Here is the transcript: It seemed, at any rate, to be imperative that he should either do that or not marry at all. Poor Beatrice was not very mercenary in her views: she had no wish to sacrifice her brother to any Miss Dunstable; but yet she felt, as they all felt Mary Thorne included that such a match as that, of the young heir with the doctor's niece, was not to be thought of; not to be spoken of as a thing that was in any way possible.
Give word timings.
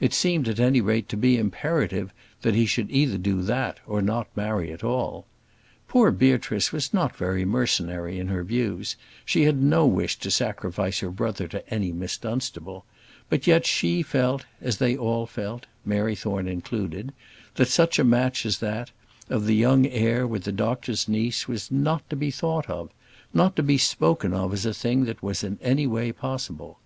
It 0.00 0.12
seemed, 0.12 0.48
at 0.48 0.60
any 0.60 0.82
rate, 0.82 1.08
to 1.08 1.16
be 1.16 1.38
imperative 1.38 2.12
that 2.42 2.54
he 2.54 2.66
should 2.66 2.90
either 2.90 3.16
do 3.16 3.40
that 3.40 3.80
or 3.86 4.02
not 4.02 4.26
marry 4.36 4.70
at 4.70 4.84
all. 4.84 5.24
Poor 5.88 6.10
Beatrice 6.10 6.72
was 6.72 6.92
not 6.92 7.16
very 7.16 7.46
mercenary 7.46 8.18
in 8.18 8.28
her 8.28 8.44
views: 8.44 8.96
she 9.24 9.44
had 9.44 9.62
no 9.62 9.86
wish 9.86 10.16
to 10.18 10.30
sacrifice 10.30 10.98
her 10.98 11.08
brother 11.10 11.48
to 11.48 11.66
any 11.72 11.90
Miss 11.90 12.18
Dunstable; 12.18 12.84
but 13.30 13.46
yet 13.46 13.64
she 13.64 14.02
felt, 14.02 14.44
as 14.60 14.76
they 14.76 14.94
all 14.94 15.24
felt 15.24 15.64
Mary 15.86 16.14
Thorne 16.16 16.48
included 16.48 17.14
that 17.54 17.68
such 17.68 17.98
a 17.98 18.04
match 18.04 18.44
as 18.44 18.58
that, 18.58 18.90
of 19.30 19.46
the 19.46 19.56
young 19.56 19.86
heir 19.86 20.26
with 20.26 20.42
the 20.44 20.52
doctor's 20.52 21.08
niece, 21.08 21.48
was 21.48 21.70
not 21.70 22.10
to 22.10 22.14
be 22.16 22.30
thought 22.30 22.68
of; 22.68 22.90
not 23.32 23.56
to 23.56 23.62
be 23.62 23.78
spoken 23.78 24.34
of 24.34 24.52
as 24.52 24.66
a 24.66 24.74
thing 24.74 25.06
that 25.06 25.22
was 25.22 25.42
in 25.42 25.58
any 25.62 25.86
way 25.86 26.12
possible. 26.12 26.78